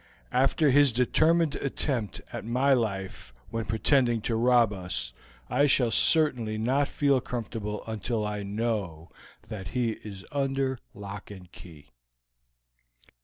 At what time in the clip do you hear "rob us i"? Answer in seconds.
4.35-5.67